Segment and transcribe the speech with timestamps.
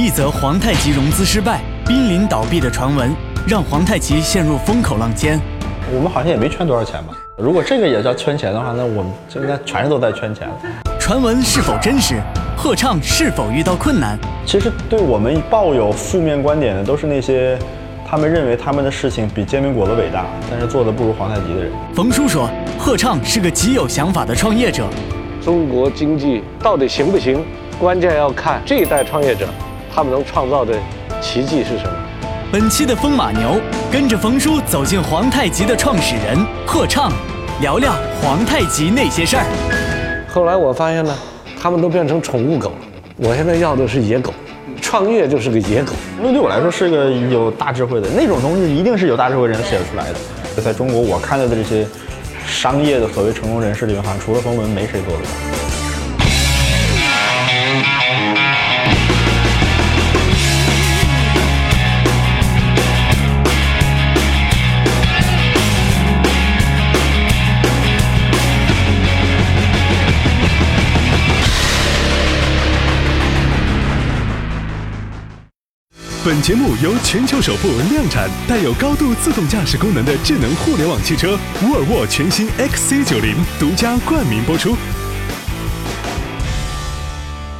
[0.00, 3.12] 一则皇太极融资失败、濒临倒闭的传闻，
[3.48, 5.40] 让皇太极陷入风口浪尖。
[5.92, 7.14] 我们好像也没圈多少钱吧？
[7.36, 10.54] 如果这个也叫圈钱的话，那我们应该全是都在圈钱了。
[11.00, 12.22] 传闻是否真实？
[12.56, 14.16] 贺畅是否遇到困难？
[14.46, 17.58] 其实对我们抱有负面观点的，都是那些
[18.08, 21.72] 他们认为他们的事情比煎饼果子伟大，但是做的不如皇太极的人。
[21.92, 24.84] 冯叔说，贺畅是个极有想法的创业者。
[25.42, 27.44] 中国经济到底行不行？
[27.80, 29.48] 关键要看这一代创业者，
[29.94, 30.74] 他们能创造的
[31.20, 31.92] 奇迹是什么。
[32.50, 33.60] 本期的风马牛，
[33.92, 37.12] 跟着冯叔走进皇太极的创始人贺畅，
[37.60, 39.44] 聊聊皇太极那些事儿。
[40.32, 41.14] 后来我发现呢，
[41.60, 42.76] 他们都变成宠物狗了。
[43.16, 44.32] 我现在要的是野狗，
[44.80, 45.92] 创业就是个野狗。
[46.22, 50.62] 那对我来说是个有大智慧的那种东西，一定是有大智慧人写出来的。
[50.62, 51.86] 在中国，我看到的这些
[52.46, 55.77] 商业的所谓成功人士里面，好像除了冯仑，没谁做得到。
[76.24, 84.76] 本节目由全球首部量产带有高度自动驾驶功能的智能互联网汽车沃尔沃全新 XC90 独家冠名播出。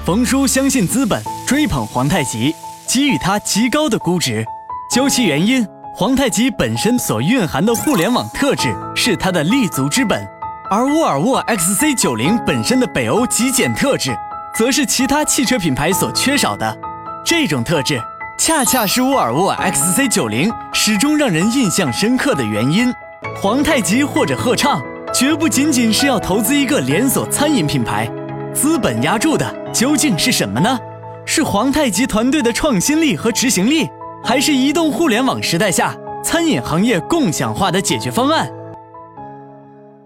[0.04, 2.52] 冯叔相信资本，追捧皇太极，
[2.88, 4.44] 给予他极高的估值。
[4.92, 5.64] 究其原因，
[5.94, 10.26] 皇太极本身所蕴含的互联网特质是它的立足之本，
[10.68, 14.18] 而沃尔沃 XC90 本身的北欧极简特质，
[14.56, 16.76] 则是其他汽车品牌所缺少的。
[17.24, 18.02] 这种特质。
[18.38, 22.94] 恰恰是沃尔沃 XC90 始终让人印象深刻的原因。
[23.42, 24.80] 皇太极或者贺畅，
[25.12, 28.08] 绝不仅仅是要投资一个连锁餐饮品牌，
[28.54, 30.78] 资本压住的究竟是什么呢？
[31.26, 33.88] 是皇太极团队的创新力和执行力，
[34.22, 35.92] 还是移动互联网时代下
[36.22, 38.48] 餐饮行业共享化的解决方案？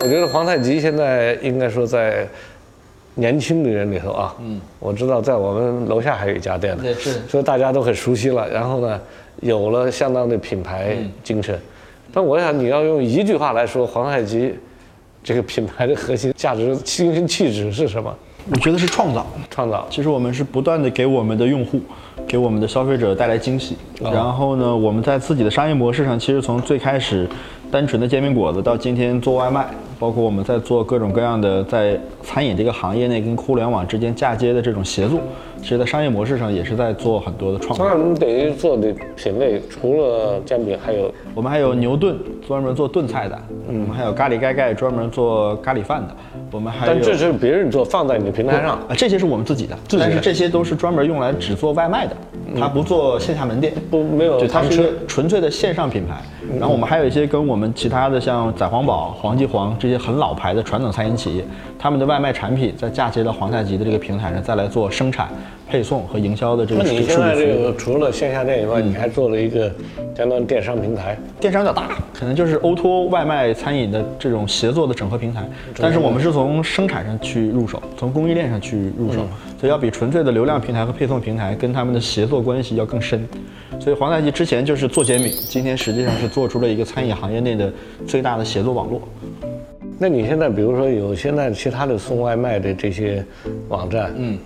[0.01, 2.27] 我觉得皇太极现在应该说在。
[3.15, 8.49] 年轻的人里头啊，嗯，我知道在我们楼下还有一家店呢，对，是，所以大家都很熟悉了。
[8.49, 9.01] 然后呢，
[9.41, 11.59] 有了相当的品牌精神。
[12.13, 14.55] 但我想你要用一句话来说，黄太极
[15.23, 18.15] 这个品牌的核心价值、精神气质是什么？
[18.51, 19.87] 我觉得是创造，创造。
[19.89, 21.81] 其实我们是不断的给我们的用户、
[22.27, 23.77] 给我们的消费者带来惊喜。
[24.01, 27.29] 然后呢，我们在自己的商业模式上，其实从最开始
[27.71, 29.69] 单纯的煎饼果子，到今天做外卖。
[30.03, 35.21] 包括我们在做各种各样的在餐饮这个行业内跟互联网之间嫁接的这种协作，
[35.63, 37.87] 其实，在商业模式上也是在做很多的创新。
[37.87, 42.17] 们等于做的品类除了煎饼，还有我们还有牛炖，
[42.49, 43.37] 专门做炖菜的；
[43.69, 46.17] 我们还有咖喱盖盖，专门做咖喱饭的。
[46.51, 52.17] 我们还有，但这是别人做，放在你的平台上啊，这些是我们自己的，但是这些都是专门用来只做外卖的，
[52.59, 56.21] 它不做线下门店，不没有，就它是纯粹的线上品牌。
[56.59, 61.45] 然后我们还有一些跟我们其他的像仔皇堡、黄记煌这些很老牌的传统餐饮企业，
[61.79, 65.29] 他们的外卖产品在嫁接到皇太极的这个平台上，再来做生产、
[65.69, 66.83] 配送和营销的这个。
[66.83, 69.71] 那你现在这个除了线下店以外，你还做了一个
[70.17, 71.19] 相当于电商平台？
[71.41, 75.43] 电商较大，可能就是 O to O 外卖餐饮的这种协作的整合平台。
[75.77, 79.21] 但是我们是从生产上去入手，从供应链上去入手，
[79.61, 83.27] 所以要比纯粹的流量平台和配送平台跟他们的协作关系要更深。
[83.81, 87.73] 所以皇太极之前就是做煎饼，今天实际上是做出了一个餐饮行业内的
[88.07, 89.01] 最大的协作网络。
[90.03, 93.25] 那你现在比如说有现在其他的送外卖的这些
[93.69, 94.37] 网站，嗯，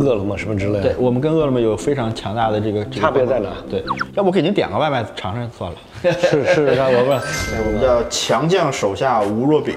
[0.00, 3.50] 饿了么什么之类的，对我们跟饿了么有非常强大的这个差别在哪？
[3.68, 3.84] 对，
[4.14, 5.76] 要不我给您点个外卖尝尝算了。
[6.18, 7.20] 是是看 我们，
[7.66, 9.76] 我们叫强将手下无弱饼。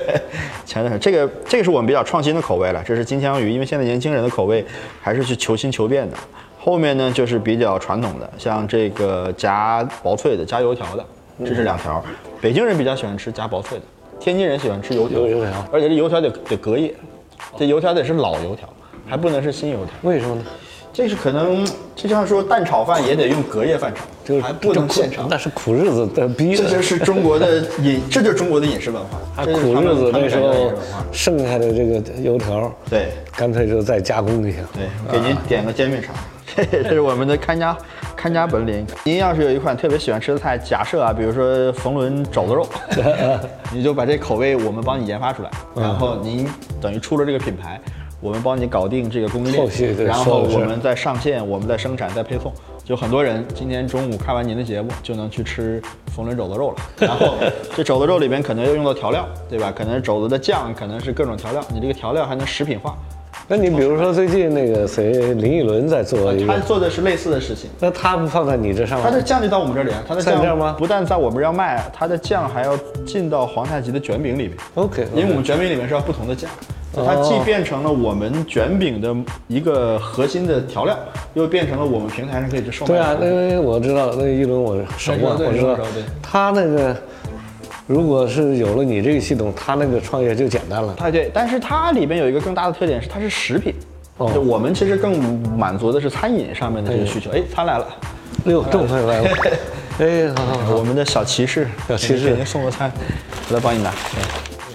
[0.64, 4.64] 强将这个这个是我们比较创新的口味了，这是金枪鱼，因为现在年轻人的口味
[5.02, 6.16] 还是去求新求变的。
[6.58, 11.04] 后面呢就是比较传统的，像这个夹薄脆的、加油条的，
[11.44, 12.02] 这是两条。
[12.40, 13.84] 北京人比较喜欢吃夹薄脆的，
[14.26, 16.92] 天津人喜欢吃油条，油条，而且这油条得得隔夜，
[17.56, 18.68] 这油条得是老油条，
[19.06, 19.94] 还不能是新油条。
[20.02, 20.42] 为什么呢？
[20.92, 21.64] 这是可能
[21.94, 25.28] 就像说蛋炒饭也得用隔夜饭炒，就还不能现炒。
[25.30, 26.64] 那是苦日子的逼的。
[26.64, 29.44] 这就是中国的饮，这就是中国的饮食文化。
[29.44, 30.72] 苦日子那时候
[31.12, 34.58] 剩下的这个油条，对，干脆就再加工一下。
[34.74, 36.12] 对，给您点个煎饼肠。
[36.56, 37.76] 这是我们的看家
[38.26, 38.84] 看家本领。
[39.04, 42.68] 您要是有一款特别喜欢吃的菜，假设啊，比如说冯仑肘子肉，
[43.72, 46.44] 你就把这口味我们帮你研发出来，然后您
[46.80, 47.80] 等于出了这个品牌，
[48.20, 52.52] 我们帮你搞定这个供应链，然后我们再上线，我们再生产再配送。
[52.84, 55.80] 就很多人今天中午看完您的节目，就能去吃
[56.12, 56.76] 冯仑肘子肉了。
[57.06, 57.36] 然后
[57.76, 59.72] 这肘子肉里边可能要用到调料，对吧？
[59.72, 62.96] 可能肘子的酱可能是各种调料，你这个调料还能食品化。
[63.48, 67.70] 那你比如说最近那个谁林依轮在做一个，他做的是类似的事情。
[67.78, 69.08] 那他不放在你这上面？
[69.08, 69.22] 他的？
[69.22, 74.56] 酱就到我们这里啊，他的在这吗酱不但在我们这儿要卖，他的酱还要进到皇太极的卷饼里面。
[74.74, 76.50] OK，因为我们卷饼里面是要不同的酱，
[76.92, 79.14] 所以它既变成了我们卷饼的
[79.46, 80.98] 一个核心的调料，
[81.34, 83.30] 又变成了我们平台上可以去售卖的对啊，产品。
[83.30, 86.96] 因为我知道那个一轮我熟啊，我知道对他那个
[87.86, 90.94] 如果是有了你这个系统，他那个创业就简单了。
[90.98, 93.74] 哎对，但是它里边有一个更大的特点是它是食品。
[94.18, 95.20] 哦就我们其实更
[95.58, 97.30] 满足的是餐饮上面的这个需求。
[97.32, 97.86] 哎，餐来了，
[98.46, 99.28] 哟，这么快来了，
[99.98, 102.90] 哎， 好好好，我们的小骑士，小骑士给您送个餐，
[103.48, 103.92] 我来帮你拿。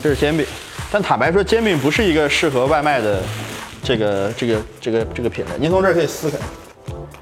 [0.01, 0.45] 这是煎饼，
[0.91, 3.19] 但坦白说，煎饼不是一个适合外卖的
[3.83, 5.51] 这个这个这个这个品类。
[5.59, 6.37] 您从这儿可以撕开，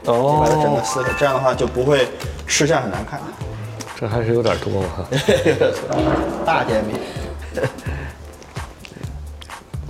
[0.06, 2.06] 哦把它整个哦，撕开，这样的话就不会
[2.46, 3.20] 吃相很难看。
[4.00, 5.06] 这还是有点多哈。
[6.46, 6.96] 大煎饼，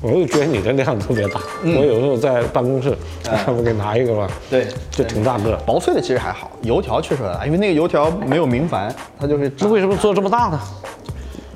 [0.02, 5.56] 我就觉得你的量特别大，嗯我有时候在办公室， 他们给拿一个吧，对，就挺大个。
[5.58, 10.60] 薄脆的其实还好，油条确实很大，因为那个油条没有明矾，它就是那为什么做这么大呢？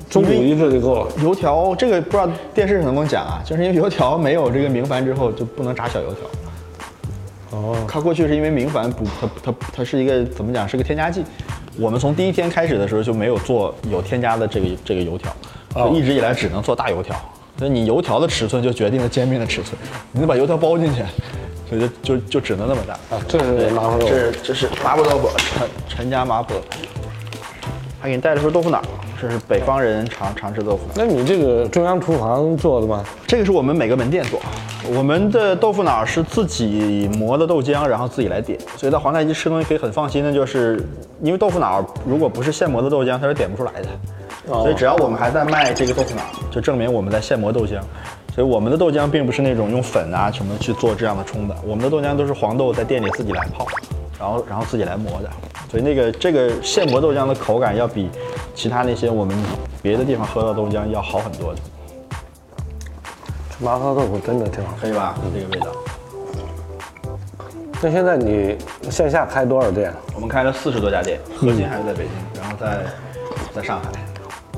[0.08, 1.10] 中午一个就够了。
[1.24, 3.42] 油条这个不知道电视上能不能讲啊？
[3.44, 7.58] 就是因为油条没有这个明矾之后就不能炸小油条。
[7.58, 10.68] 哦，它过去是因为明矾不，它它它是一个怎么讲？
[10.68, 11.24] 是个添加剂。
[11.78, 15.34] 我们从第一天开始的时候就没有做有添加的这个这个油条，
[15.74, 17.14] 哦就一直以来只能做大油条。
[17.56, 19.76] 那你油条的尺寸就决定了煎饼的尺寸，
[20.12, 21.02] 你得把油条包进去，
[21.68, 23.16] 所以就就就只能那么大。
[23.16, 24.12] 啊，这是麻婆豆腐。
[24.12, 26.56] 这是这是麻婆豆腐，陈陈家麻婆，
[28.00, 28.82] 还给你带了份豆腐脑，
[29.20, 30.92] 这是北方人常常吃豆腐脑。
[30.96, 33.04] 那你这个中央厨房做的吗？
[33.26, 34.40] 这个是我们每个门店做，
[34.94, 40.86] 我们的豆腐脑是自己磨的豆浆，然后自己来点，所以到皇太极吃东西可以很放心的，就是
[41.22, 43.88] 因为豆腐脑如果不是现磨的豆浆，它是点不出来的。
[44.46, 47.80] 所以只要我们还在卖这个豆腐脑，就证明我们在现磨豆浆。
[48.34, 53.64] 所以我们的豆浆并不是那种用粉啊什么去做这样的冲的，我们的豆浆都是黄豆在店里自己来泡，
[54.18, 55.30] 然后然后自己来磨的。
[55.70, 58.08] 所以那个这个现磨豆浆的口感要比
[58.54, 59.36] 其他那些我们
[59.82, 61.60] 别的地方喝到豆浆要好很多的，
[63.50, 64.74] 这麻婆豆腐真的挺好。
[64.80, 65.16] 可以吧？
[65.34, 65.66] 这个味道。
[67.82, 68.56] 那现在你
[68.88, 69.92] 线下开多少店？
[70.14, 72.82] 我们开了四十多家店，核心还是在北京，然后在
[73.52, 73.90] 在上海。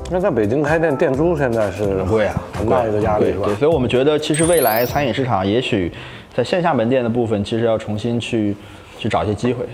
[0.09, 3.55] 那在北京开店，店租现在是很贵啊，很大一个压力是吧对，？
[3.55, 5.91] 所以我们觉得其实未来餐饮市场也许
[6.33, 8.55] 在线下门店的部分，其实要重新去
[8.97, 9.65] 去找一些机会。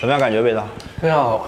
[0.00, 0.20] 怎么样？
[0.20, 0.66] 感觉味道？
[1.00, 1.46] 非常好。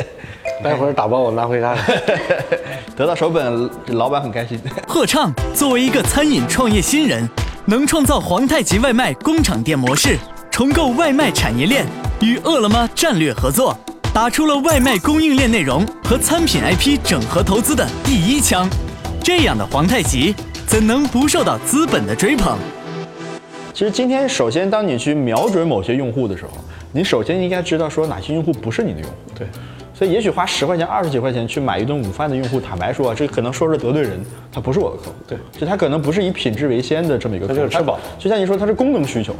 [0.64, 1.92] 待会儿打包我拿回家去。
[2.96, 4.58] 得到手本，老板很开心。
[4.88, 7.28] 贺畅作为一个餐饮创业新人，
[7.66, 10.16] 能创造皇太极外卖工厂店模式，
[10.50, 11.86] 重构外卖产业链，
[12.20, 13.76] 与饿了么战略合作，
[14.14, 18.66] 打出了外卖供应链内容和餐品 IP 整合投资的第一枪。
[19.22, 20.34] 这样的皇太极，
[20.66, 22.56] 怎能不受到资本的追捧？
[23.76, 26.52] 其实今天，首先当你去瞄准某些用户的时候，
[26.92, 29.14] 你首先应该知道说哪些用户不是你的用户。
[29.38, 29.46] 对，
[29.92, 34.18] 所以也许花十块钱、二十几块钱去买一顿午饭的用户，坦白说啊，这可能说是得罪人，
[34.50, 35.16] 他不是我的客户。
[35.28, 39.36] 对，就他可能不是以品质为先的这么一个客户，他就是吃饱就像你说，他是功能需求。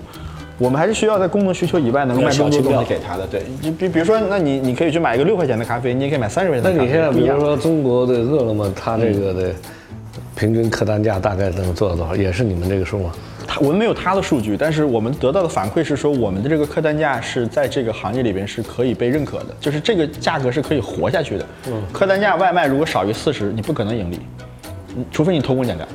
[0.59, 3.27] 我们还是需要在功能需求以外能够卖更多东西给他的。
[3.27, 6.79] 对，你比比如说，那你你可以去买一个六块钱的咖啡，你也可以买三十块钱的咖啡。
[6.79, 9.55] 那你现在比如说中国的饿了么，它这个的
[10.35, 12.15] 平均客单价大概能做到多少？
[12.15, 13.11] 也是你们这个数吗？
[13.57, 21.47] 他我们没有他的数据，但是我们得到的反馈是说，我们的这个客单价是在这个行业里边是可以被认可的，就是这个价格是可以活下去的。
[21.93, 24.21] 客单价外卖如果少于四十，你不可能盈利，
[25.11, 25.89] 除非你偷工减料，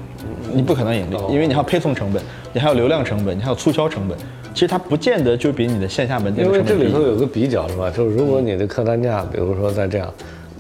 [0.51, 4.17] 你不可能盈利，因为你还有配送成本，你还有流量成本，你还有促销成本。
[4.53, 6.75] 其实它不见得就比你的线下门店因为这。
[6.75, 7.89] 里头有个比较是吧？
[7.89, 10.11] 就是如果你的客单价，比如说在这样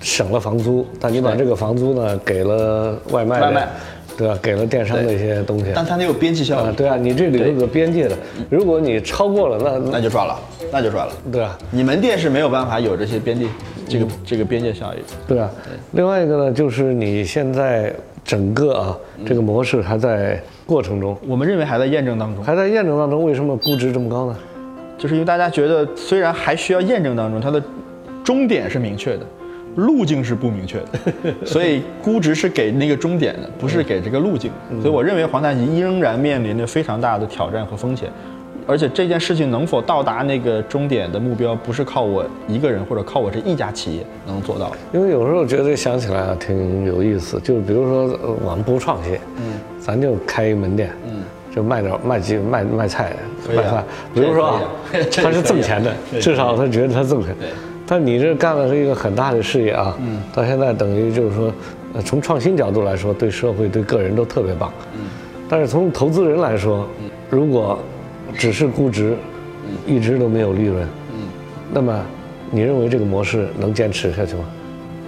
[0.01, 3.67] 省了房租，但你把这个房租呢给了外卖，外卖
[4.17, 4.37] 对吧？
[4.41, 8.15] 给了电商的一些东西，但它得有边际效啊，益，对啊，你这里头有个边界的，
[8.49, 10.39] 如果你超过了，那那就赚了，
[10.71, 11.13] 那就赚了。
[11.31, 13.47] 对啊，你门店是没有办法有这些边际
[13.87, 14.99] 这个这个边界效应。
[15.27, 15.49] 对啊。
[15.91, 22.43] 另外一个呢，就是你现在整个啊这个模式还在过程中，我们认为还在验证当中。
[22.43, 24.37] 还在验证当中，为什么估值这么高呢？
[24.97, 27.61] 就是因为大家觉得虽然还需要验证当中，它的
[28.23, 29.25] 终点是明确的，
[29.75, 34.51] 路径是不明确的， 所以估值是给那个终点的，不是给这个路径。
[34.81, 38.09] 所以我认为黄太吉仍然面临着非常大的挑战和风险，
[38.67, 44.77] 而且这件事情能否到达那个终点的目标，不是靠我一个人或者靠我这一家企业能做到的。
[44.93, 47.39] 因为有时候觉得想起来啊，挺有意思。
[47.39, 51.23] 就比如说，呃我们不创新，嗯，咱就开一门店，嗯，
[51.55, 53.13] 就卖点卖鸡卖卖菜
[53.47, 53.83] 可以啊卖饭。
[54.13, 54.59] 比如说
[55.15, 57.33] 他是挣钱的 至少他觉得他挣钱。
[57.91, 61.53] 对但你这干的是一个很大的事业啊，嗯，到现在等于就是说，
[61.93, 65.01] 呃，从创新角度来说，对社会对个人都特别棒，嗯，
[65.49, 66.87] 但是从投资人来说，
[67.29, 67.77] 如果
[68.37, 69.17] 只是估值，
[69.85, 71.27] 一直都没有利润，嗯。
[71.73, 72.01] 那么
[72.49, 74.45] 你认为这个模式能坚持下去吗？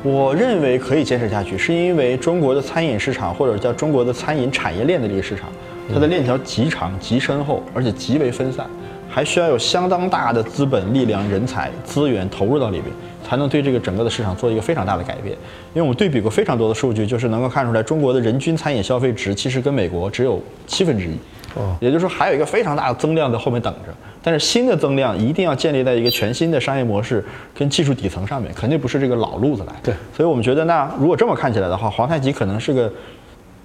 [0.03, 5.47] 我认为可以坚持下去，是因为中国的餐饮市场或者叫中国的餐饮产业链的这个市场，
[5.93, 8.67] 它的链条极长、极深厚，而且极为分散，
[9.13, 12.91] 还需要有相当大的资本、力量、人才、资源投入到里边，
[13.23, 15.37] 才能对这个整个的市场做一个非常大的改变。
[15.75, 21.13] 因为我们对比过非常多的数据，就是能够看出来，中国的人均餐饮消费值其实跟美国只有七分之一。
[21.53, 23.93] 哦也就是说还有一个非常大的增量在后面等着。
[24.23, 29.73] 但是新的增量一定要建立在一个全新的商业模式跟技术底层上面，肯定不是这个老路子来。
[29.83, 32.91] 对所以我们觉得那如果这么看起来的话，皇太极可能是个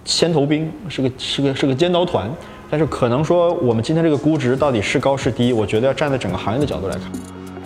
[0.04, 2.30] 先头兵，是个是个是个尖刀团。
[2.70, 7.04] 但是可能说我们今天这个估值到底是高是低，我觉得要站在整个行业的角度来看。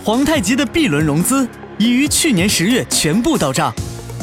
[0.03, 3.73] 皇太极的 B 轮融资已于去年十月全部到账，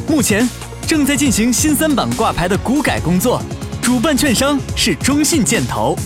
[0.09, 0.49] 目前
[0.87, 3.43] 正在进行新三板挂牌的股改工作，
[3.83, 5.97] 主办券商是中信建投。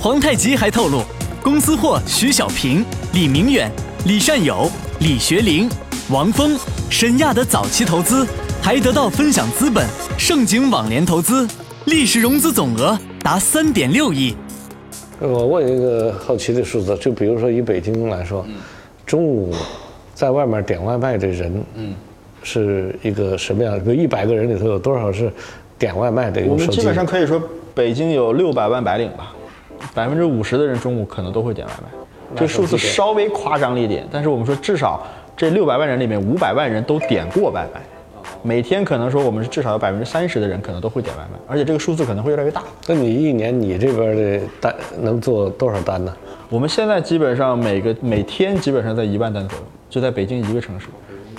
[0.00, 1.02] 皇太极还透露，
[1.42, 3.70] 公司获徐小平、李明远、
[4.06, 4.70] 李善友、
[5.00, 5.68] 李学林、
[6.08, 6.58] 王峰、
[6.90, 8.26] 沈亚的早期投资，
[8.60, 9.86] 还得到分享资本、
[10.18, 11.46] 盛景网联投资，
[11.84, 14.34] 历史融资总额达三点六亿。
[15.20, 18.44] 我问一个好奇的数字，就比如说以北京来说，
[19.06, 19.54] 中午
[20.12, 21.94] 在外面点外卖的人，嗯，
[22.42, 23.78] 是一个什么样？
[23.78, 25.30] 比如一百个人里头有多少是
[25.78, 26.42] 点外卖的？
[26.46, 27.40] 我们基本上可以说，
[27.72, 29.32] 北京有六百万白领吧，
[29.94, 31.88] 百分之五十的人中午可能都会点外卖。
[32.34, 37.80] 这数字稍微夸张了一点，但是我们说至少这六百万人里面五百万人都点过外卖，
[38.44, 42.62] 每天可能说我们是至少有百分之三十的人可能都会点外卖，而且这个数字可能会越来越大。
[42.88, 46.12] 那你一年你这边的单能做多少单呢？
[46.48, 50.88] 我们现在基本上每个每天基本上在一万单左右，就在北京一个城市，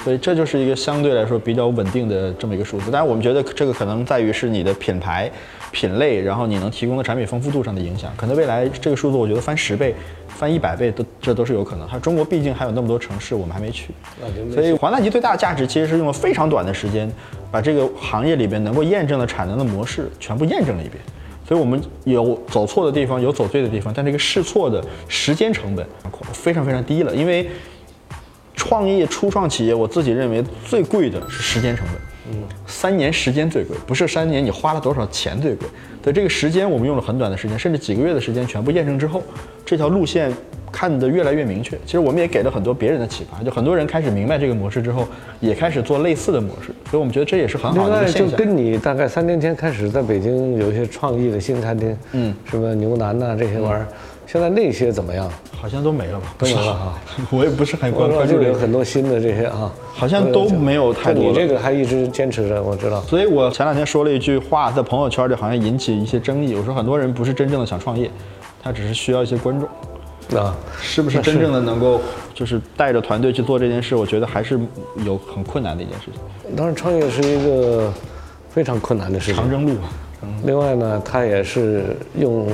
[0.03, 2.89] 所以这就是一个相对来说比较稳定的这么一个数字。
[2.89, 5.29] 但是，我们觉得这个可能在于是你的品牌、
[5.71, 8.11] 品类，然后你能提供的产品丰富度上的影响。
[8.15, 9.93] 可能未来这个数字，我觉得翻十倍、
[10.35, 11.87] 翻一百倍都这都是有可能。
[11.87, 13.93] 它中国毕竟还有那么多城市我们还没去，
[14.53, 17.11] 所以皇太吉最大的价值其实是用了非常短的时间，
[17.51, 21.01] 把这个行业里边能够验证的产能的模式全部验证了一遍。
[21.45, 25.85] 所以我们有走错的地方，有走对的地方，但这个试错的时间成本
[26.31, 27.13] 非常非常低了。
[27.13, 27.49] 因为
[28.55, 31.95] 创业初创企业，我自己认为最贵的是时间成本。
[32.31, 35.67] 嗯，三年时间最贵，不是三年你花了多少钱最贵。
[36.01, 39.21] 对这个时间，我们用了很短的时间，甚至几个月的时间，全部验证之后，
[39.73, 40.31] 这条路线
[40.71, 41.75] 看得越来越明确。
[41.83, 45.07] 其实我们也给了很多别人的启发，就很多人开始明白这个模式之后，
[45.39, 46.67] 也开始做类似的模式。
[46.91, 48.37] 所以我们觉得这也是很好的一个现象。
[48.37, 53.87] 跟你大概三年前开始在北京有一些创意的新餐厅，嗯，什么牛腩呐、这些玩意儿，
[54.27, 55.27] 现在那些怎么样？
[55.59, 56.35] 好像都没了吧？
[56.37, 56.93] 都没了哈。
[57.31, 63.01] 我也不是很关我说就有很多新的这些啊，好像都没有太多你这个还一直坚持着，我知道。
[63.01, 66.53] 所以我前两天说了一句话，在朋友圈里好像引起一些争议。
[66.55, 68.11] 我说很多人不是真正的想创业，
[68.63, 71.99] 他只是需要一些观众，啊，是不是真正的能够
[72.33, 73.93] 就是带着团队去做这件事？
[73.95, 74.59] 我觉得还是
[75.05, 77.91] 有很困难的一件事情，当然创业是一个
[78.49, 79.49] 非常困难的事情长。
[79.49, 79.73] 征路
[80.21, 80.29] 嗯。
[80.45, 81.83] 另外呢，他也是
[82.17, 82.47] 用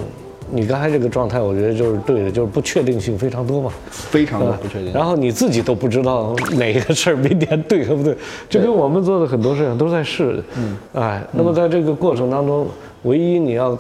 [0.52, 3.72] 你刚才这个状态，我觉得就是对的，就是不确定性非常多嘛。
[3.92, 4.92] 非常的不确定。
[4.92, 8.18] 然后你自己都不知道哪个事儿明天对和不对，
[8.50, 10.44] 就跟我们做的很多事情都在试。
[10.58, 12.68] 嗯，哎，那么在这个过程当中，
[13.04, 13.78] 唯一你要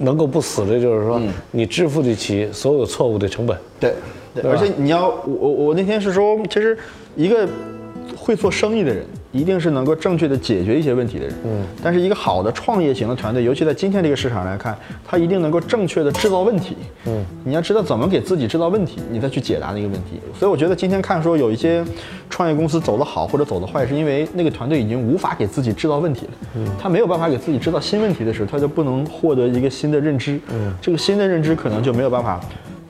[0.00, 3.56] 能够不死的，就是说你支付得起所有错误的成本。
[3.78, 3.94] 对，
[4.34, 6.76] 对而且你要我我我那天是说，其实
[7.14, 7.46] 一个
[8.16, 11.34] 会做生意的人，一定是能够正确的解决一些问题的人。
[11.44, 16.76] 嗯，但是一个好的创业型的团队，尤其在今天这个市场来看，他一定能够正确的制造问题。
[17.06, 20.20] 嗯，你要知道怎么给自己制造问题，你再去解答那个问题。
[20.38, 21.84] 所以我觉得今天看说有一些
[22.28, 26.32] 创业公司走得好或者走得坏，是因为那个团队已经无法给自己制造问题了。
[26.56, 30.40] 嗯，他没有办法给自己制造新问题的时候，他就不能获得一个新的认知。
[30.52, 32.40] 嗯，这个新的认知可能就没有办法。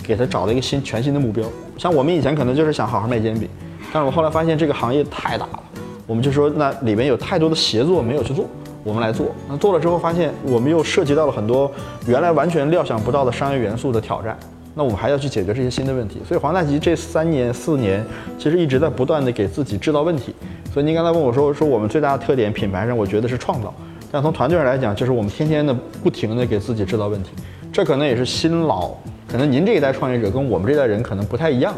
[0.02, 1.46] 给他找了一个新全新的目标。
[1.76, 3.48] 像我们以前可能就是想好好卖煎饼，
[3.92, 5.62] 但是我后来发现这个行业太大了，
[6.10, 8.44] 我们就说那里面有太多的协作没有去做，
[8.82, 9.28] 我们来做。
[9.48, 11.70] 那做了之后发现我们又涉及到了很多
[12.04, 14.36] 原来完全料想不到的商业元素的挑战。
[14.74, 16.20] 那我们还要去解决这些新的问题。
[16.26, 18.04] 所以黄太吉这三年四年
[18.36, 20.34] 其实一直在不断的给自己制造问题。
[20.74, 23.72] 所以您刚才问我说说我们最大的特点品牌上，我觉得是创造。
[24.10, 27.30] 但从团队上来讲，就是我们天天的不停的给自己制造问题。
[27.72, 28.90] 这可能也是新老，
[29.28, 31.72] 可能您这一代创业者跟我们这代人可能不太一样，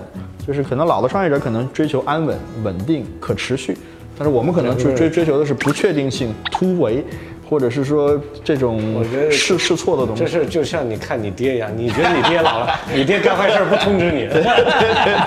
[0.47, 2.35] 就是可能老的创业者可能追求安稳、
[2.65, 3.77] 稳定、可持续，
[4.23, 7.03] 但是我们可能追追追求的是不确定性、突围，
[7.51, 10.29] 或者是说这种我觉得试试错的东西这。
[10.29, 14.41] 是就像你看你爹一样，你觉得你爹老了，你爹干坏事儿不通知你，对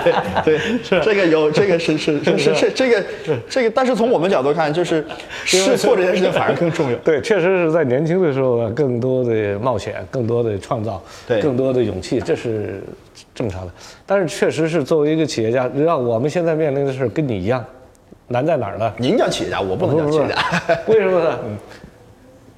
[0.02, 0.14] 对
[0.46, 3.04] 对，是，这个有这个是是是是是这个
[3.50, 5.04] 这个，但是从我们角度看，就是
[5.44, 6.96] 试错这件事情反而更重要。
[7.00, 12.82] 对，确实是在年轻的时候啊，更多的冒险，更多的创造，对更多的勇气，这是
[13.34, 13.72] 正常的。
[14.06, 17.62] 但是确实是作为一个企业家，让我们现在面临的事儿跟你一样，
[18.28, 18.92] 难在哪儿呢？
[18.98, 20.36] 您叫企业家，我不能叫企业家。
[20.86, 21.38] 为什么呢？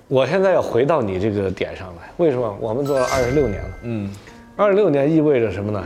[0.08, 2.56] 我现在要回到你这个点上来，为什么？
[2.60, 4.10] 我们做了二十六年了，嗯，
[4.56, 5.84] 二十六年意味着什么呢？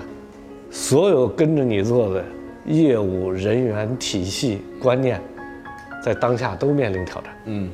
[0.70, 2.24] 所有跟着你做的
[2.64, 5.20] 业务、人员、体系、观念，
[6.00, 7.34] 在当下都面临挑战。
[7.46, 7.68] 嗯，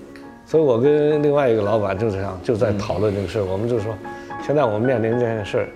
[0.46, 3.94] 所以我跟另外一个老板就这样就在讨论这个事儿，我们就说，
[4.46, 5.68] 现在我们面临这件事儿，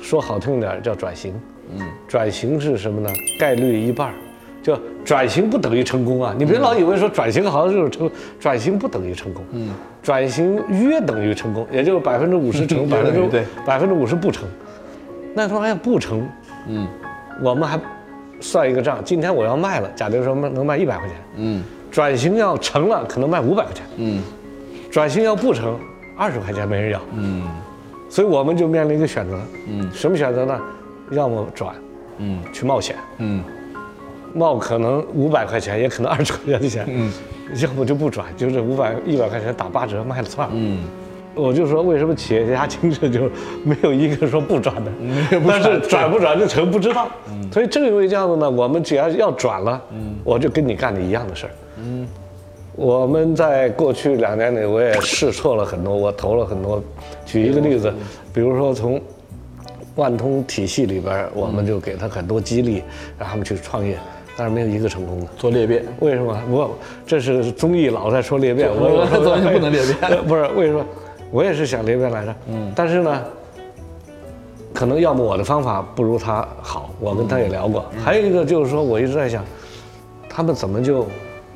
[0.00, 1.34] 说好听点儿叫转型。
[1.76, 3.10] 嗯，转型是什么呢？
[3.40, 4.14] 概率一半儿，
[4.66, 6.34] 就转型不等于成功啊！
[6.36, 9.44] 你别老以为说转型好像就是成，转型不等于成功。
[9.52, 9.70] 嗯，
[10.02, 14.42] 转型约等于成功，也就是百分之五十成， 百分之对百分之五十不成。
[15.34, 16.28] 那说哎呀不成，
[16.66, 16.84] 嗯
[17.40, 17.78] 我们还
[18.40, 23.84] 算一个账，今天我要卖了，假定说能卖一百块钱，嗯转型要成了，可能卖五百块钱。
[23.98, 24.20] 嗯
[24.90, 25.78] 转型要不成，
[26.18, 27.44] 二十块钱没人要，嗯
[28.08, 30.60] 所以我们就面临一个选择，嗯什么选择呢？
[31.10, 31.72] 要么转，
[32.18, 33.44] 嗯去冒险，嗯
[34.36, 37.10] 冒可能五百块钱，也可能二十块钱的钱，嗯
[37.60, 40.54] 要不就不转，就是五百一百块钱打八折卖了算了。
[40.56, 40.84] 嗯，
[41.34, 43.30] 我就说为什么企业家精神就
[43.64, 44.90] 没有一个说不转的，
[45.46, 47.08] 但是转不转就成不知道。
[47.52, 49.80] 所以正因为这样子呢，我们只要要转了，
[50.24, 51.50] 我就跟你干的一样的事儿。
[51.78, 52.06] 嗯
[52.74, 56.82] 我们在过去两年里，我也试错了很多，我投了很多。
[57.24, 57.90] 举一个例子，
[58.34, 59.00] 比如说从
[59.94, 62.82] 万通体系里边，我们就给他很多激励，
[63.18, 63.96] 让他们去创业，
[64.36, 65.26] 但是没有一个成功的。
[65.36, 65.84] 做裂变。
[66.00, 66.38] 为什么？
[66.50, 66.76] 我
[67.06, 70.84] 这是综艺老在说裂变，我有时候综艺不能裂变呃 不是为什么？
[71.32, 73.22] 我也是想裂变来着，嗯，但是呢，
[74.72, 77.84] 可能要么我的方法不如他好，我跟他也聊过。
[78.04, 79.44] 还有一个就是说，我一直在想，
[80.28, 81.06] 他们怎么就，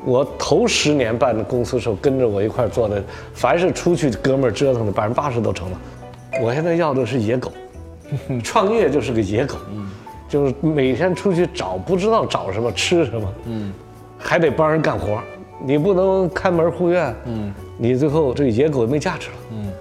[0.04, 5.80] 我头十年办的公司时候跟着我一块儿做的，凡是出去哥们儿折腾的，百分之八十都成了。
[6.42, 7.52] 我现在要的是野狗，
[8.42, 9.56] 创业就是个野狗，
[10.30, 13.72] 就是每天出去找，不知道找什么吃什么，嗯，
[14.16, 15.20] 还得帮人干活，
[15.66, 19.72] 你不能看门护院，嗯，你最后这野狗没价值了，嗯，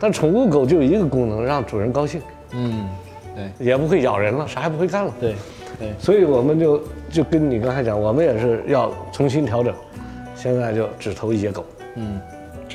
[0.00, 2.22] 但宠物狗就有一个功能，让主人高兴，
[2.52, 2.88] 嗯，
[3.34, 3.66] 对。
[3.66, 5.34] 也不会咬人了，啥也不会干了，对
[5.78, 9.74] 对，所以我们就就跟你刚才讲，我们也是要重新调整，
[10.34, 11.62] 现在就只投野狗，
[11.96, 12.18] 嗯，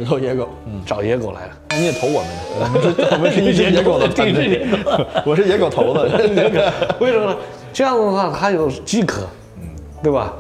[0.04, 0.50] 只投野狗。
[0.66, 1.52] 嗯，找野狗来了。
[1.70, 6.00] 那你也投我们的， 我们是，我们是一只野狗的团队一只野狗， 我是野狗头子。
[7.00, 7.38] 为什么呢？
[7.72, 9.22] 这样的话，他有饥渴，
[9.58, 9.68] 嗯。
[10.04, 10.34] 对吧？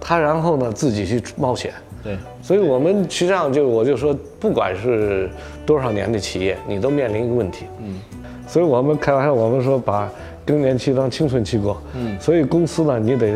[0.00, 1.70] 他然后呢自己去冒险，
[2.02, 5.28] 对，所以我们实际上就我就说，不管是
[5.66, 8.00] 多少年的企业，你都面临一个问题，嗯，
[8.46, 10.08] 所以我们开玩笑，我们说把
[10.46, 13.34] 更年期当青春期过，嗯，所以公司呢，你得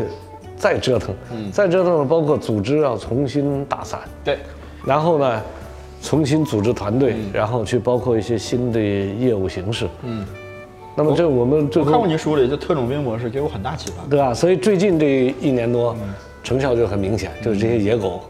[0.57, 4.39] 再折腾，嗯，再折腾呢，包括组织要重新打散，对，
[4.83, 5.41] 然后呢，
[6.03, 10.23] 重新组织团队，然后去包括一些新的业务形式，嗯，
[10.95, 14.03] 那么这我们最我看过您书里，就特种兵模式给我很大启发。
[14.09, 14.33] 对吧？
[14.33, 15.95] 所以最近这一年多，
[16.43, 18.21] 成效就很明显，就是这些野狗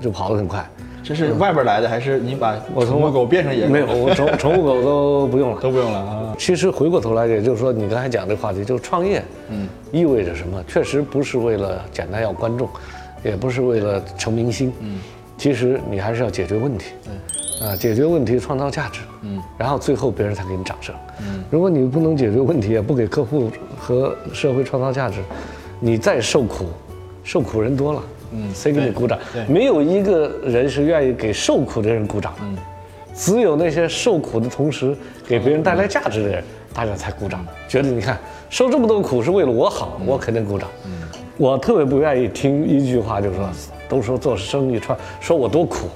[0.00, 0.64] 就跑得很快。
[1.02, 3.72] 这是外边来的，还是你把我从宠物狗变成野狗？
[3.72, 5.60] 没有，我宠 宠物狗都不用了。
[5.60, 6.34] 都不用了啊。
[6.38, 10.62] 其实回过头来，也就是说，你刚才讲这个话题，就是创业，嗯，意味着什么？
[10.66, 12.68] 确实不是为了简单要观众，
[13.22, 14.98] 也不是为了成明星，嗯，
[15.36, 25.20] 其实你还是要解决问题，对，啊，解决问题，创造价值，嗯，然后最后别人才给你掌声，嗯，如果你不能解决问题，也不给客户和社会创造价值，
[25.80, 26.66] 你再受苦，
[27.22, 29.18] 受苦人多了，嗯，谁给你鼓掌？
[29.48, 32.56] 没有一个人是愿意给受苦的人鼓掌，嗯。
[33.16, 34.92] 只有那些受苦的同时
[35.24, 36.42] 给别人带来价值的人，
[36.74, 38.18] 大家才鼓掌，觉得你看
[38.50, 40.68] 受这么多苦是为了我好，我肯定鼓掌。
[41.36, 43.48] 我特别不愿意听一句话，就是说
[43.88, 45.88] 都说做生意创，说我多苦，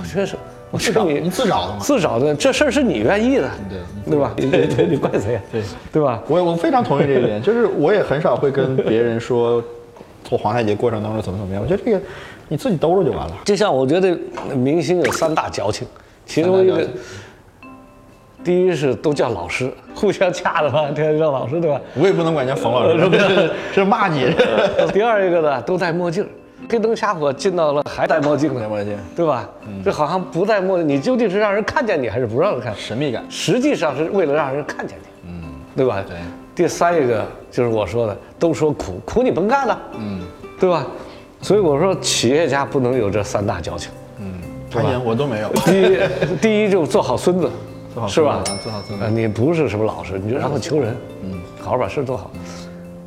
[0.00, 0.36] 我觉得是，
[0.70, 1.78] 我自找，觉得你你自找的嘛。
[1.80, 4.32] 自找的，这事儿是你愿意的，对对吧？
[4.36, 5.40] 你你 你怪谁？
[5.52, 5.62] 对
[5.92, 6.22] 对吧？
[6.28, 9.62] 我我非常同意这一点，就是我也很少会跟别人说
[10.24, 11.62] 做黄太极过程当中怎么怎么样。
[11.62, 12.00] 我觉得这个
[12.48, 13.34] 你自己兜着就完了。
[13.44, 14.16] 就像我觉得
[14.54, 15.86] 明星有三大矫情，
[16.26, 16.86] 其中一个
[18.44, 21.80] 第一是都叫老师，互相掐的嘛， 天天叫老师，对吧？
[21.94, 24.26] 我也不能管人家冯老师，这这骂你。
[24.92, 26.26] 第二一个呢，都戴墨镜，
[26.68, 29.48] 黑灯瞎火进到了还戴墨镜呢，戴墨镜对吧？
[29.84, 32.74] 这好像不戴墨镜，你究竟是让人看见你，还是不让人看？
[32.74, 33.24] 神秘感。
[33.28, 35.42] 实际上是为了让人看见你，嗯，
[35.76, 36.02] 对吧？
[36.06, 36.16] 对。
[36.54, 40.20] 第三一个就是我说的，都说苦，苦你甭干了，嗯，
[40.58, 40.84] 对吧？
[41.40, 44.40] 所以我说企业家不能有这三大矫情，嗯，
[45.04, 45.48] 我都没有。
[45.64, 45.98] 第一，
[46.42, 47.48] 第一就做好孙子，
[47.94, 48.42] 做好是吧？
[48.60, 52.28] 做好孙子啊，你不是什么老实，你就让他求人，嗯，好好把事做好。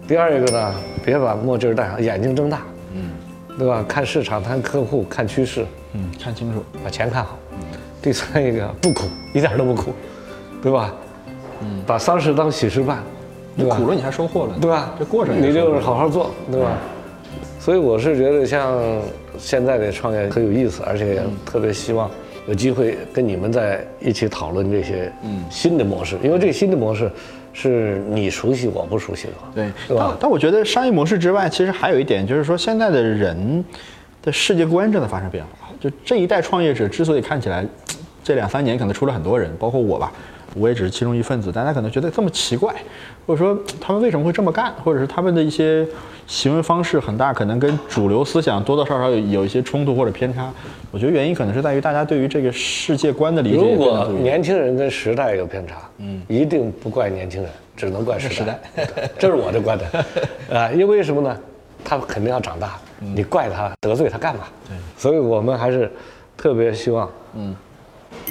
[0.07, 2.61] 第二一个呢，别把墨镜戴上，眼睛睁大，
[2.93, 3.09] 嗯，
[3.57, 3.83] 对吧？
[3.87, 6.63] 看市场，看客户，看趋势，嗯，看清楚。
[6.83, 7.37] 把钱看好。
[8.01, 9.93] 第三一个不苦，一点都不苦，
[10.61, 10.93] 对吧？
[11.61, 13.03] 嗯，把丧事当喜事办，
[13.55, 13.75] 对吧？
[13.75, 14.95] 苦了你还收获了，对吧？
[14.97, 16.77] 这过程你就是好好做，对吧？
[17.59, 18.79] 所以我是觉得像
[19.37, 22.09] 现在的创业很有意思，而且特别希望
[22.47, 25.13] 有机会跟你们在一起讨论这些
[25.51, 27.11] 新的模式，因为这个新的模式
[27.53, 33.63] 是你熟悉我不熟悉的，对，对吧但但我觉得商业模式之外，其实还有一点，就是说现在的人
[34.21, 35.69] 的世界观正在发生变化。
[35.79, 37.65] 就这一代创业者之所以看起来
[38.23, 40.11] 这两三年可能出了很多人，包括我吧，
[40.53, 42.73] 我也只是其中一份子，大家可能觉得这么奇怪，
[43.25, 45.87] 或者说他们为什么会这么干，或者是他们的一些
[46.27, 50.51] 行为方式很大可能跟主流思想多多少少有有一些冲突或者偏差。
[50.91, 54.07] 我觉得原因可能是在于大家对于这个世界观的理解如果。
[54.21, 58.59] 年轻人跟时代有偏差，嗯，一定不怪年轻人，只能怪时代。
[59.17, 59.89] 这是我的观点，
[60.51, 61.37] 啊，因为什么呢？
[61.83, 64.41] 他肯定要长大，你怪他得罪他干嘛？
[64.67, 65.91] 对，所以我们还是
[66.37, 67.55] 特别希望，嗯，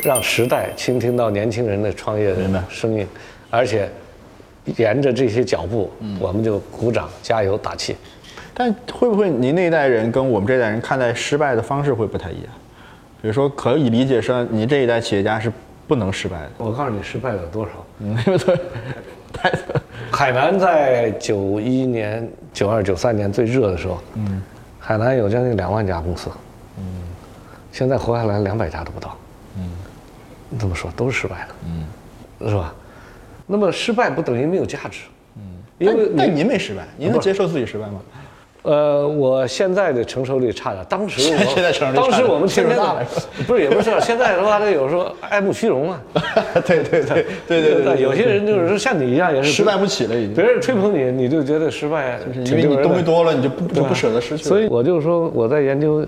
[0.03, 3.07] 让时代倾听到年轻人的创业的声音，
[3.51, 3.89] 而且
[4.77, 7.97] 沿着这些脚步，我们就鼓掌加油打气。
[8.53, 12.53] 但会不会您那一代人跟我们这代人看待失败的方式会不太一样？
[13.23, 15.53] 比如说，可以理解说，您这一代企业家是
[15.87, 17.71] 不能失败的，我告诉你，失败了多少？
[18.01, 18.55] 嗯，因为他
[19.33, 19.53] 太
[20.11, 24.43] 海南在九一年、九二、九三年最热的时候，嗯，
[24.79, 26.31] 海南有将近两万家公司，
[26.79, 26.85] 嗯，
[27.73, 29.17] 现在活下来两百家都不到，
[29.57, 32.75] 嗯，这么说都是失败了，嗯，是吧？
[33.47, 35.01] 那么失败不等于没有价值，
[35.37, 35.43] 嗯，
[35.79, 38.01] 因为但但您没失败，您能接受自己失败吗？
[38.63, 43.03] 呃，我现在的承受力差点，当时我现在承受力差当时我们天天大了
[43.47, 46.01] 不是也不是，现在的话，这有时候爱慕虚荣啊，
[46.67, 54.49] 对对 对对对对对，有些人就是说像你一样也是失败不起了已经，别人吹捧你，你就觉得失败因为你东西多了，你就不就不舍得失去了。
[54.51, 56.07] 所以我就说我在研究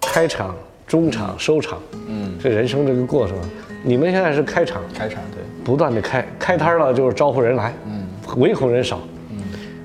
[0.00, 0.54] 开场、
[0.86, 3.36] 中场、收场，嗯，这人生这个过程，
[3.82, 9.38] 你们现在是开场，开场对，不断的开，开摊儿了就是招呼人来，嗯，唯恐人少，嗯，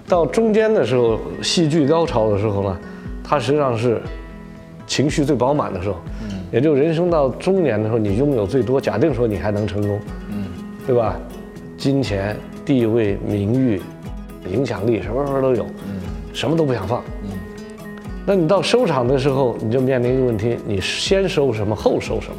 [0.07, 2.77] 到中间的时候，戏剧高潮的时候呢，
[3.23, 3.99] 它实际上是
[4.85, 10.45] 情绪最饱满的时候，嗯，也就人生到中年的时候，你拥有最多，假定说你还能成功，嗯，
[10.85, 11.19] 对吧？
[11.77, 13.81] 金钱、地位、名誉、
[14.47, 15.99] 影响力，什么什么都有，嗯，
[16.31, 17.31] 什么都不想放，嗯，
[18.25, 22.36] 那你到收场的时候，你就面临一个问题：你先收什么，后收什么？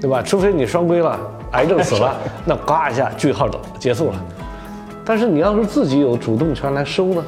[0.00, 0.22] 对吧？
[0.22, 1.18] 除非你双规了，
[1.52, 4.24] 癌症死了， 那呱一下句号走结束了。
[5.04, 7.24] 但是你要是自己有主动权来收呢？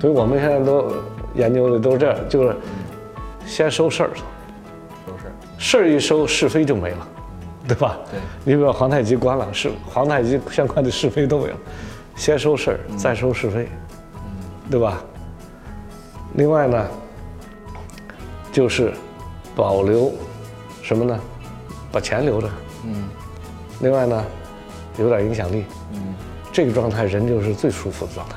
[0.00, 0.92] 所以我们现在都
[1.34, 2.56] 研究的都是这样，就是
[3.46, 4.10] 先收事儿，
[5.06, 7.08] 收事儿事儿一收，是非就没了，
[7.68, 7.98] 对吧？
[8.10, 11.56] 对你比如皇太极关了，是皇太极相关的是非都没了，
[12.16, 13.68] 先收事儿，再收是非，
[14.70, 15.02] 对吧？
[16.34, 16.86] 另外呢，
[18.50, 18.92] 就是
[19.54, 20.12] 保留
[20.82, 21.18] 什么呢？
[21.90, 22.48] 把钱留着，
[22.84, 23.08] 嗯。
[23.80, 24.24] 另外呢，
[24.98, 26.14] 有点影响力，嗯。
[26.52, 28.36] 这个状态人就是最舒服的状态。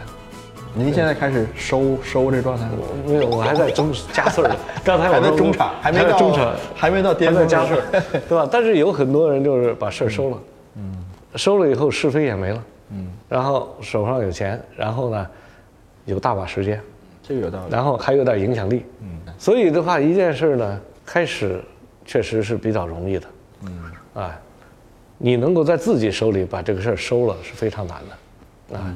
[0.73, 2.71] 您现在开始收收这状态了？
[3.05, 4.55] 没有，我还在中加岁儿呢。
[4.83, 8.47] 刚才还在中场，还没到中场，还没到巅还峰在加事儿， 对吧？
[8.51, 10.37] 但是有很多人就是把事儿收了，
[10.75, 11.05] 嗯，
[11.35, 15.27] 收了以后是非也没了，嗯，然后手上有钱，然后呢，
[16.05, 16.81] 有大把时间，
[17.27, 17.71] 这个有道理。
[17.71, 19.07] 然后还有点影响力，嗯，
[19.37, 21.61] 所以的话，一件事呢，开始
[22.05, 23.27] 确实是比较容易的，
[23.63, 24.39] 嗯，啊，
[25.17, 27.97] 你能够在自己手里把这个事儿收了是非常难
[28.69, 28.95] 的，啊，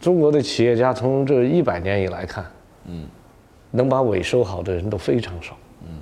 [0.00, 2.44] 中国的企业家从这一百年以来看，
[2.86, 3.06] 嗯，
[3.70, 5.98] 能把尾收好的人都非常少，嗯，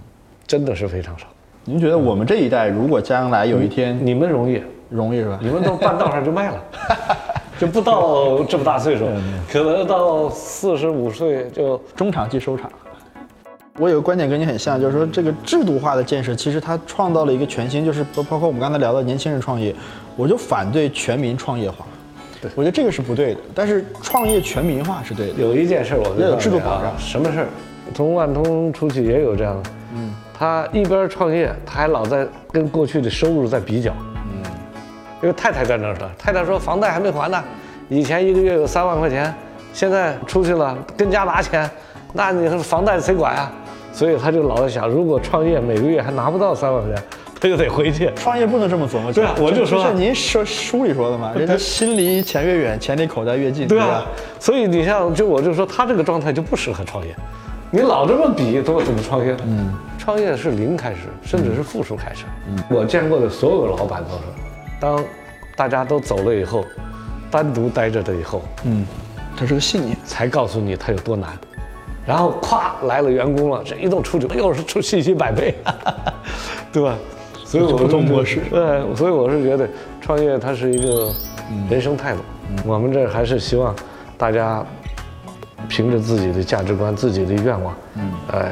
[0.47, 1.27] 真的是非常少。
[1.65, 5.39] 您觉得我们这一代如果将来有一天你们容易，容易是吧？
[5.43, 6.65] 你们都半道上就卖了，
[7.61, 9.07] 就不到这么大岁数，
[9.53, 12.73] 可能到四十五岁就中场即收场。
[13.79, 19.75] 我有个观点跟你很像，就是说这个制度化的建设，其实它创造了一个全新，就是包包括我们刚才聊的年轻人创业，
[20.17, 21.85] 我就反对全民创业化。
[22.41, 25.35] 对，我觉得这个是不对的，但是创业全民化是对的。
[25.35, 27.47] 有一件事儿，我要有告诉你啊制度保障什么事儿？
[27.95, 33.93] 从万通出去也有这样的，嗯，他一边创业，他还老在跟过去的收入在比较，
[35.21, 37.43] 嗯，因为太太在那儿了，太太说房贷还没还呢，
[37.89, 39.33] 以前一个月有三万块钱，
[39.73, 41.69] 现在出去了跟家拿钱，
[42.13, 43.53] 那你说房贷谁管啊？
[43.93, 47.05] 所以他就老在想，如果创业每个月还拿不到三万块钱，
[47.41, 48.11] 他就得回去。
[48.15, 49.13] 创业不能这么琢磨。
[49.13, 54.07] 对啊我就说这是您说书里说的嘛，人家心离钱越远，钱离口袋越近，对啊吧？，
[54.39, 57.15] 所以你像就我就说他这个状态就不适合创业，
[57.71, 59.35] 你老这么比，怎么怎么创业？
[59.45, 62.25] 嗯，创业是零开始，甚至是负数开始。
[62.69, 64.23] 我见过的所有老板都是，
[64.81, 65.05] 当
[65.55, 66.65] 大家都走了以后，
[67.31, 68.87] 单独待着的以后，嗯，
[69.37, 69.97] 它是个信念。
[70.05, 71.31] 才告诉你它有多难。
[72.07, 75.55] 然后咵来了员工了，这一动出去又是出信心百倍，
[76.73, 76.97] 对吧？
[77.45, 79.69] 所以我不同模式对，所以我是觉得
[80.01, 81.13] 创业它是一个
[81.69, 82.21] 人生态度。
[82.65, 83.75] 我们这还是希望
[84.17, 84.65] 大家
[85.69, 88.49] 凭着自己的价值观、自己的愿望，嗯，呃，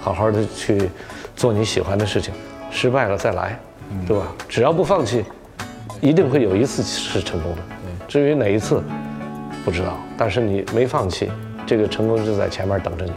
[0.00, 0.90] 好好的去
[1.34, 2.32] 做你喜欢的事情，
[2.70, 3.58] 失败了再来，
[4.06, 4.26] 对吧？
[4.48, 5.24] 只要不放弃，
[6.02, 7.62] 一定会有一次是成功的。
[8.08, 8.82] 至于哪一次，
[9.64, 11.30] 不知道，但是你没放弃，
[11.64, 13.12] 这个成功就在前面等着你。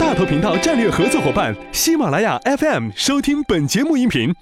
[0.00, 4.34] 大头频道战略合作伙伴喜马拉雅 FM 收听本节目音频，